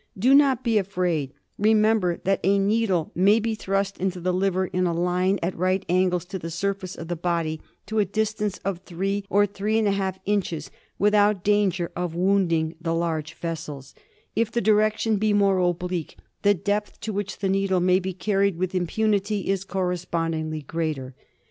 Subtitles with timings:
[0.17, 4.87] Do not be afraid; remember that a needle may be thrust into the liver in
[4.87, 8.79] a line at right angles to the surface of the body to a distance of
[8.79, 13.93] three or three and a half inches without danger of wounding the large vessels;
[14.35, 18.57] if the direction be more oblique, the depth to which the needle may be carried
[18.57, 21.13] with impunity is correspondingly greater.